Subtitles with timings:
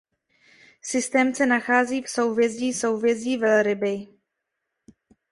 [0.81, 4.07] Systém se nachází v souhvězdí souhvězdí Velryby.